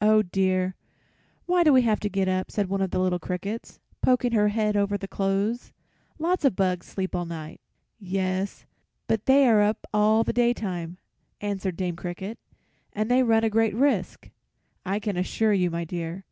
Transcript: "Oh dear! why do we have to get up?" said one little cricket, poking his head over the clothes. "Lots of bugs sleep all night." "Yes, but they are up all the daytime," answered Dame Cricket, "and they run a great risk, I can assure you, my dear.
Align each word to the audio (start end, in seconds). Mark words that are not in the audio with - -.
"Oh 0.00 0.22
dear! 0.22 0.76
why 1.46 1.64
do 1.64 1.72
we 1.72 1.82
have 1.82 1.98
to 1.98 2.08
get 2.08 2.28
up?" 2.28 2.52
said 2.52 2.68
one 2.68 2.78
little 2.88 3.18
cricket, 3.18 3.80
poking 4.00 4.30
his 4.30 4.52
head 4.52 4.76
over 4.76 4.96
the 4.96 5.08
clothes. 5.08 5.72
"Lots 6.20 6.44
of 6.44 6.54
bugs 6.54 6.86
sleep 6.86 7.16
all 7.16 7.24
night." 7.26 7.60
"Yes, 7.98 8.64
but 9.08 9.26
they 9.26 9.44
are 9.48 9.62
up 9.62 9.84
all 9.92 10.22
the 10.22 10.32
daytime," 10.32 10.98
answered 11.40 11.76
Dame 11.76 11.96
Cricket, 11.96 12.38
"and 12.92 13.10
they 13.10 13.24
run 13.24 13.42
a 13.42 13.50
great 13.50 13.74
risk, 13.74 14.30
I 14.84 15.00
can 15.00 15.16
assure 15.16 15.52
you, 15.52 15.68
my 15.68 15.82
dear. 15.82 16.22